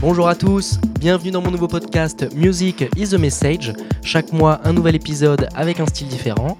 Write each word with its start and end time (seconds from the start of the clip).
Bonjour 0.00 0.28
à 0.28 0.34
tous, 0.34 0.78
bienvenue 1.00 1.30
dans 1.30 1.42
mon 1.42 1.50
nouveau 1.50 1.68
podcast 1.68 2.26
Music 2.34 2.84
is 2.96 3.14
a 3.14 3.18
Message. 3.18 3.72
Chaque 4.02 4.32
mois, 4.32 4.60
un 4.64 4.72
nouvel 4.72 4.94
épisode 4.94 5.48
avec 5.54 5.80
un 5.80 5.86
style 5.86 6.08
différent. 6.08 6.58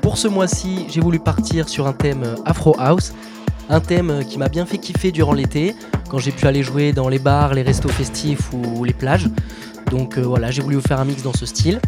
Pour 0.00 0.18
ce 0.18 0.28
mois-ci, 0.28 0.86
j'ai 0.88 1.00
voulu 1.00 1.18
partir 1.18 1.68
sur 1.68 1.86
un 1.86 1.92
thème 1.92 2.24
Afro 2.44 2.74
House, 2.78 3.12
un 3.68 3.80
thème 3.80 4.24
qui 4.28 4.38
m'a 4.38 4.48
bien 4.48 4.66
fait 4.66 4.78
kiffer 4.78 5.12
durant 5.12 5.32
l'été, 5.32 5.74
quand 6.08 6.18
j'ai 6.18 6.32
pu 6.32 6.46
aller 6.46 6.62
jouer 6.62 6.92
dans 6.92 7.08
les 7.08 7.18
bars, 7.18 7.54
les 7.54 7.62
restos 7.62 7.88
festifs 7.88 8.52
ou 8.52 8.84
les 8.84 8.94
plages. 8.94 9.28
Donc 9.90 10.16
euh, 10.16 10.22
voilà, 10.22 10.50
j'ai 10.50 10.62
voulu 10.62 10.76
vous 10.76 10.82
faire 10.82 11.00
un 11.00 11.04
mix 11.04 11.22
dans 11.22 11.34
ce 11.34 11.46
style. 11.46 11.80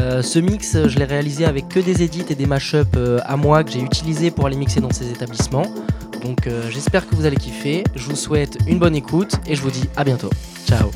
Euh, 0.00 0.22
ce 0.22 0.38
mix, 0.38 0.76
je 0.86 0.98
l'ai 0.98 1.04
réalisé 1.04 1.44
avec 1.44 1.68
que 1.68 1.80
des 1.80 2.02
edits 2.02 2.24
et 2.30 2.34
des 2.34 2.46
mashups 2.46 2.86
euh, 2.96 3.18
à 3.24 3.36
moi 3.36 3.64
que 3.64 3.70
j'ai 3.72 3.80
utilisés 3.80 4.30
pour 4.30 4.46
aller 4.46 4.56
mixer 4.56 4.80
dans 4.80 4.92
ces 4.92 5.10
établissements. 5.10 5.66
Donc 6.22 6.48
j'espère 6.70 7.08
que 7.08 7.14
vous 7.14 7.26
allez 7.26 7.36
kiffer. 7.36 7.84
Je 7.94 8.04
vous 8.04 8.16
souhaite 8.16 8.58
une 8.66 8.78
bonne 8.78 8.96
écoute 8.96 9.34
et 9.46 9.54
je 9.54 9.62
vous 9.62 9.70
dis 9.70 9.88
à 9.96 10.04
bientôt. 10.04 10.30
Ciao 10.66 10.90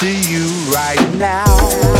to 0.00 0.08
you 0.08 0.46
right 0.72 1.14
now. 1.18 1.99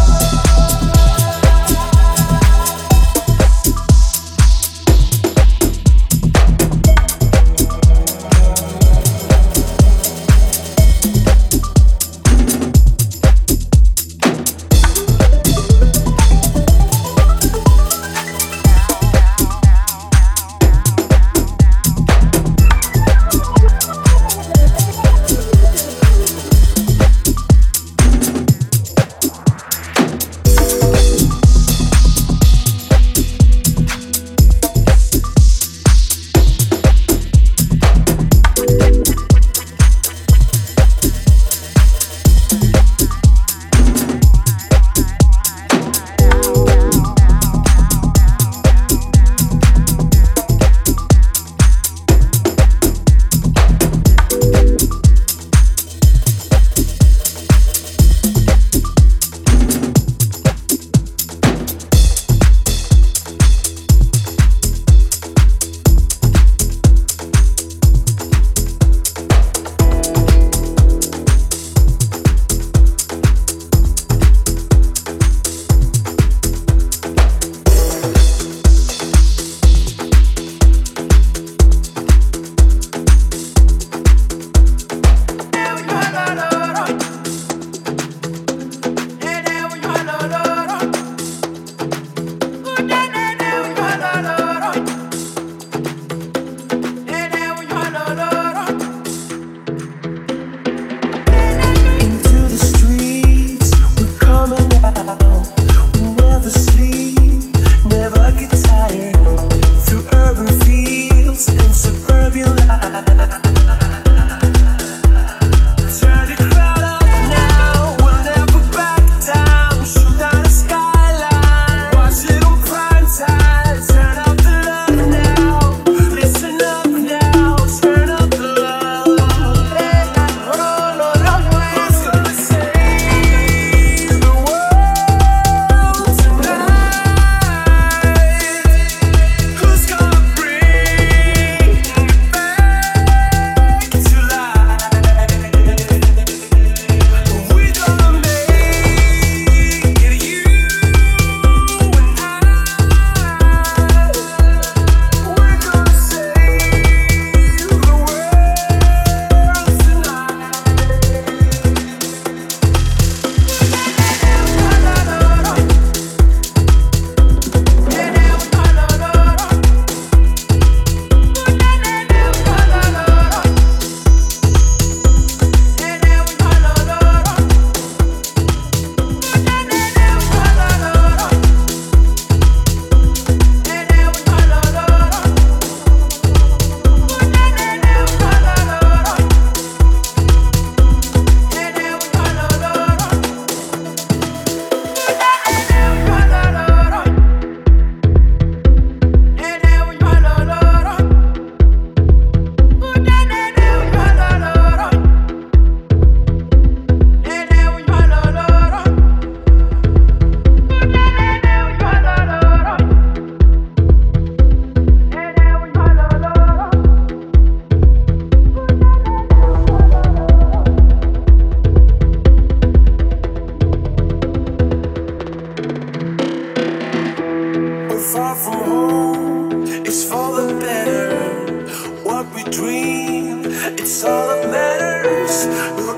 It's 233.81 234.03
all 234.03 234.27
that 234.27 234.49
matters. 234.51 235.90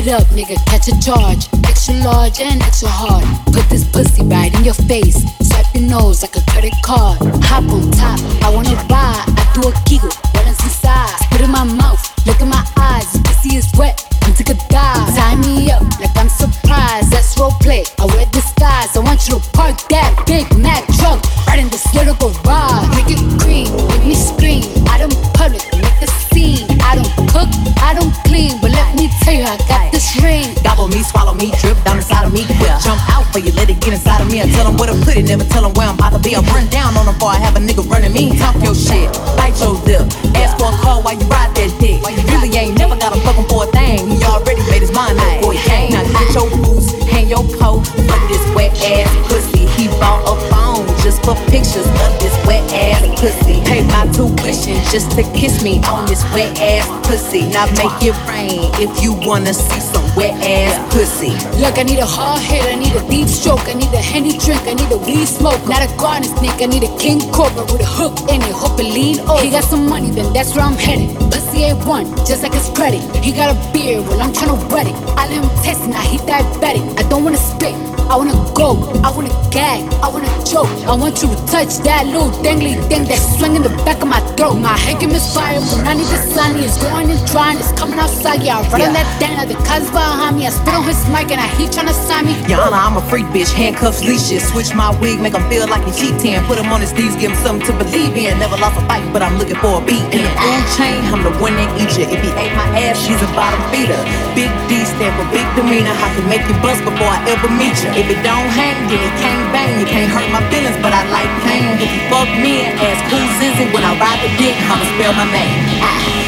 It 0.00 0.08
up, 0.08 0.24
nigga. 0.28 0.56
Catch 0.64 0.88
a 0.88 0.98
charge. 0.98 1.44
Extra 1.68 1.92
large 1.96 2.40
and 2.40 2.62
extra 2.62 2.88
hard. 2.88 3.20
Put 3.52 3.68
this 3.68 3.84
pussy 3.84 4.24
right 4.24 4.48
in 4.56 4.64
your 4.64 4.72
face. 4.88 5.20
Swipe 5.44 5.68
your 5.74 5.84
nose 5.84 6.22
like 6.22 6.36
a 6.36 6.42
credit 6.50 6.72
card. 6.82 7.18
Hop 7.44 7.68
on 7.68 7.90
top. 7.92 8.18
I 8.40 8.48
wanna 8.48 8.72
ride. 8.88 9.28
I 9.28 9.44
do 9.52 9.68
a 9.68 9.72
kegel. 9.84 10.08
Is 10.48 10.58
inside? 10.64 11.12
Spit 11.28 11.42
in 11.42 11.50
my 11.50 11.64
mouth. 11.64 12.00
Look 12.26 12.40
in 12.40 12.48
my 12.48 12.64
eyes. 12.78 13.12
This 13.12 13.20
pussy 13.28 13.56
is 13.56 13.68
wet. 13.76 14.00
I'm 14.22 14.32
take 14.32 14.48
a 14.48 14.56
dive. 14.72 15.14
Tie 15.14 15.36
me 15.36 15.70
up 15.70 15.84
like 16.00 16.16
I'm 16.16 16.30
surprised. 16.30 17.12
That's 17.12 17.38
role 17.38 17.52
play. 17.60 17.84
I 18.00 18.06
wear 18.06 18.24
disguise. 18.32 18.96
I 18.96 19.00
want 19.00 19.28
you 19.28 19.36
to 19.38 19.50
park 19.52 19.76
that 19.90 20.24
Big 20.26 20.48
Mack 20.56 20.88
truck 20.96 21.20
right 21.46 21.60
in 21.60 21.68
this 21.68 21.84
little 21.94 22.16
garage. 22.16 22.88
Make 22.96 23.12
it 23.12 23.22
green, 23.38 23.68
make 23.88 24.06
me 24.06 24.14
scream. 24.14 24.64
Out 24.88 25.04
in 25.04 25.10
public, 25.36 25.60
make 25.76 26.00
a 26.00 26.08
scene. 26.32 26.66
I 26.88 26.96
don't 26.96 27.12
cook, 27.28 27.50
I 27.84 27.92
don't 27.92 28.14
clean, 28.24 28.56
but 28.62 28.70
let 28.70 28.96
me 28.96 29.10
tell 29.22 29.34
you, 29.34 29.44
I 29.44 29.56
got 29.68 29.89
Gobble 30.10 30.88
me, 30.88 31.04
swallow 31.06 31.34
me, 31.34 31.54
drip 31.62 31.78
down 31.84 31.96
inside 31.98 32.26
of 32.26 32.32
me. 32.32 32.42
Quick 32.42 32.74
jump 32.82 32.98
out 33.14 33.22
for 33.30 33.38
you, 33.38 33.52
let 33.52 33.70
it 33.70 33.78
get 33.78 33.94
inside 33.94 34.20
of 34.20 34.26
me. 34.26 34.42
I 34.42 34.50
tell 34.50 34.66
them 34.66 34.76
where 34.76 34.90
to 34.90 34.98
put 35.06 35.16
it, 35.16 35.22
never 35.22 35.44
tell 35.44 35.62
them 35.62 35.72
where 35.74 35.86
I'm 35.86 35.94
about 35.94 36.12
to 36.14 36.18
be. 36.18 36.34
I 36.34 36.40
run 36.50 36.66
down 36.66 36.96
on 36.98 37.06
them 37.06 37.14
before 37.14 37.30
I 37.30 37.38
have 37.38 37.54
a 37.54 37.60
nigga 37.60 37.86
running 37.88 38.12
me. 38.12 38.36
Talk 38.36 38.58
your 38.58 38.74
shit, 38.74 39.06
bite 39.38 39.54
your 39.62 39.78
lip. 39.86 40.02
Ask 40.34 40.58
for 40.58 40.74
a 40.74 40.76
call 40.82 41.02
while 41.02 41.14
you 41.14 41.26
ride 41.30 41.54
that 41.54 41.70
dick. 41.78 42.02
You 42.02 42.24
really 42.26 42.50
ain't 42.58 42.76
never 42.76 42.98
got 42.98 43.14
him 43.14 43.22
fucking 43.22 43.46
for 43.46 43.64
a 43.64 43.70
thing. 43.70 44.10
He 44.10 44.18
already 44.26 44.66
made 44.66 44.82
his 44.82 44.90
mind 44.90 45.14
up 45.14 45.30
before 45.38 45.54
he 45.54 45.62
came. 45.62 45.94
Now 45.94 46.02
get 46.02 46.34
your 46.34 46.50
boots, 46.58 46.90
hang 47.06 47.30
your 47.30 47.46
coat, 47.62 47.86
fuck 48.10 48.22
this 48.26 48.42
wet 48.50 48.74
ass 48.82 49.06
pussy. 49.30 49.70
He 49.78 49.86
bought 50.02 50.26
a 50.26 50.34
phone 50.50 50.90
just 51.06 51.22
for 51.22 51.38
pictures 51.46 51.86
of 51.86 52.10
this 52.18 52.34
wet 52.50 52.66
ass 52.74 53.06
pussy. 53.14 53.62
Pay 53.62 53.86
my 53.86 54.10
tuition 54.10 54.74
just 54.90 55.14
to 55.14 55.22
kiss 55.38 55.62
me 55.62 55.78
on 55.86 56.02
this 56.10 56.26
wet 56.34 56.50
ass 56.58 56.90
pussy. 57.06 57.46
Now 57.46 57.70
make 57.78 57.94
it 58.02 58.18
rain 58.26 58.74
if 58.82 58.90
you 58.98 59.14
wanna 59.14 59.54
see 59.54 59.89
wet 60.16 60.34
ass 60.42 60.78
pussy. 60.92 61.32
Look, 61.60 61.78
I 61.78 61.82
need 61.82 61.98
a 61.98 62.06
hard 62.06 62.40
hit, 62.42 62.64
I 62.64 62.74
need 62.74 62.94
a 62.94 63.02
deep 63.08 63.28
stroke, 63.28 63.68
I 63.68 63.74
need 63.74 63.92
a 63.92 64.02
henny 64.02 64.38
drink, 64.38 64.62
I 64.66 64.74
need 64.74 64.90
a 64.90 64.98
weed 64.98 65.26
smoke. 65.26 65.60
Not 65.66 65.82
a 65.82 65.90
garden 65.96 66.24
snake, 66.36 66.60
I 66.60 66.66
need 66.66 66.82
a 66.82 66.92
king 66.98 67.20
cobra 67.32 67.64
with 67.64 67.80
a 67.80 67.86
hook 67.86 68.18
in 68.28 68.42
it, 68.42 68.52
hope 68.52 68.78
it 68.80 68.84
lean 68.84 69.20
over. 69.20 69.42
He 69.42 69.50
got 69.50 69.64
some 69.64 69.88
money, 69.88 70.10
then 70.10 70.32
that's 70.32 70.54
where 70.54 70.64
I'm 70.64 70.74
headed. 70.74 71.16
Pussy 71.30 71.64
ain't 71.64 71.84
one, 71.86 72.06
just 72.26 72.42
like 72.42 72.54
his 72.54 72.68
credit. 72.70 73.02
He 73.24 73.32
got 73.32 73.54
a 73.54 73.72
beard, 73.72 74.06
well 74.06 74.20
I'm 74.20 74.32
tryna 74.32 74.58
wet 74.72 74.86
it. 74.86 74.94
I 75.18 75.28
let 75.28 75.44
him 75.44 75.50
taste 75.62 75.84
it, 75.84 75.88
now 75.88 76.00
he 76.00 76.18
diabetic. 76.18 76.84
I 76.98 77.08
don't 77.08 77.24
wanna 77.24 77.38
spit, 77.38 77.74
I 78.10 78.16
wanna 78.16 78.34
go, 78.54 78.74
I 79.04 79.10
wanna 79.10 79.30
gag, 79.50 79.82
I 80.02 80.08
wanna 80.08 80.30
choke. 80.44 80.70
I 80.86 80.94
want 80.94 81.22
you 81.22 81.28
to 81.28 81.36
touch 81.46 81.78
that 81.86 82.06
little 82.06 82.30
dangly 82.42 82.74
thing 82.88 83.04
that's 83.04 83.38
swinging 83.38 83.62
the 83.62 83.70
back 83.86 84.02
of 84.02 84.08
my 84.08 84.20
throat. 84.34 84.54
My 84.54 84.76
head 84.76 85.00
can 85.00 85.10
misfire 85.10 85.60
when 85.60 85.86
I 85.86 85.94
need 85.94 86.10
the 86.10 86.18
sun. 86.34 86.56
It's 86.58 86.76
going 86.82 87.10
and 87.10 87.26
drying, 87.30 87.58
it's 87.58 87.72
coming 87.72 87.98
outside. 87.98 88.42
Yeah, 88.42 88.58
I 88.58 88.68
run 88.70 88.92
that 88.92 89.08
down. 89.20 89.46
the 89.48 89.54
cuz 89.54 89.90
behind 90.00 90.36
me. 90.36 90.46
I 90.48 90.50
spit 90.50 90.72
on 90.72 90.84
his 90.88 91.02
mic 91.12 91.28
and 91.28 91.40
I 91.40 91.48
he 91.58 91.68
tryna 91.68 91.92
sign 91.92 92.24
me. 92.24 92.34
Yana, 92.48 92.72
I'm 92.72 92.96
a 92.96 93.02
freak 93.12 93.28
bitch, 93.34 93.52
handcuffs, 93.52 94.00
leashes. 94.00 94.42
Switch 94.48 94.72
my 94.74 94.88
wig, 95.00 95.20
make 95.20 95.36
him 95.36 95.44
feel 95.52 95.68
like 95.68 95.84
he 95.84 95.92
cheating. 95.92 96.40
Put 96.48 96.56
him 96.56 96.72
on 96.72 96.80
his 96.80 96.92
knees, 96.96 97.14
give 97.20 97.32
him 97.32 97.40
something 97.44 97.66
to 97.68 97.72
believe 97.76 98.16
in. 98.16 98.38
Never 98.40 98.56
lost 98.56 98.80
a 98.80 98.82
fight, 98.88 99.04
but 99.12 99.20
I'm 99.20 99.36
looking 99.36 99.60
for 99.60 99.80
a 99.80 99.82
beat. 99.84 100.04
In 100.14 100.24
the 100.24 100.32
food 100.40 100.64
chain, 100.76 100.98
I'm 101.12 101.22
the 101.22 101.34
one 101.44 101.54
that 101.60 101.68
eat 101.76 101.92
you. 102.00 102.08
If 102.08 102.20
he 102.24 102.30
ate 102.40 102.54
my 102.56 102.68
ass, 102.80 102.96
she's 103.04 103.20
a 103.20 103.30
bottom 103.36 103.60
feeder. 103.68 104.00
Big 104.32 104.50
D 104.70 104.80
stand 104.88 105.12
for 105.18 105.26
big 105.34 105.44
demeanor. 105.58 105.92
I 105.92 106.08
can 106.16 106.24
make 106.32 106.44
you 106.48 106.56
bust 106.64 106.80
before 106.86 107.10
I 107.10 107.20
ever 107.28 107.50
meet 107.52 107.76
you. 107.84 107.90
If 107.92 108.08
it 108.08 108.20
don't 108.24 108.50
hang, 108.56 108.76
then 108.88 109.00
it 109.00 109.14
can't 109.20 109.44
bang. 109.52 109.72
You 109.80 109.86
can't 109.86 110.10
hurt 110.10 110.28
my 110.32 110.42
feelings, 110.48 110.78
but 110.80 110.96
I 110.96 111.04
like 111.12 111.30
pain. 111.44 111.76
If 111.76 111.90
you 111.92 112.02
fuck 112.08 112.30
me 112.40 112.64
and 112.64 112.72
ask 112.80 113.00
who's 113.12 113.40
is 113.44 113.56
it 113.60 113.68
when 113.74 113.84
I 113.84 113.92
ride 114.00 114.20
the 114.24 114.30
dick, 114.40 114.56
I'ma 114.68 114.84
spell 114.96 115.12
my 115.16 115.26
name. 115.32 115.80
Now 115.80 116.19